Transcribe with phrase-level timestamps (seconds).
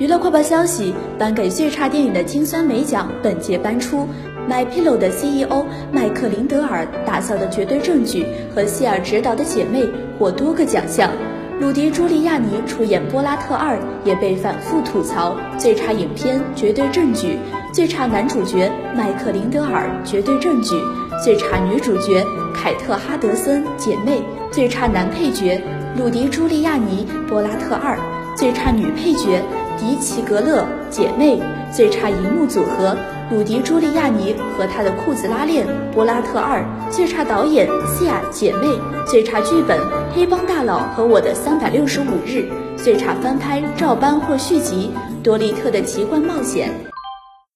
[0.00, 4.08] 娱乐快报消息：颁给最差电影的金酸梅奖本届颁出。
[4.48, 8.24] My Pillow 的 CEO 麦克林德尔打造的《绝对证据》
[8.54, 9.82] 和希尔执导的《姐妹》
[10.18, 11.10] 获多个奖项。
[11.60, 17.32] 鲁迪·朱利亚尼出演《波拉特二》也被反复吐槽最差影片《绝对证据》，
[17.70, 20.74] 最差男主角麦克林德尔《绝对证据》，
[21.22, 22.24] 最差女主角
[22.54, 24.20] 凯特·哈德森《姐妹》，
[24.50, 25.60] 最差男配角
[25.98, 27.94] 鲁迪·朱利亚尼《波拉特二》，
[28.34, 29.42] 最差女配角。
[29.80, 31.40] 迪奇格勒姐妹
[31.72, 32.94] 最差银幕组合，
[33.30, 38.66] 鲁迪朱利亚尼和他的裤子拉链，波拉特二最差导演西亚姐妹
[39.06, 39.80] 最差剧本
[40.14, 42.44] 黑帮大佬和我的三百六十五日
[42.76, 44.92] 最差翻拍照搬或续集
[45.22, 46.70] 多利特的奇幻冒险。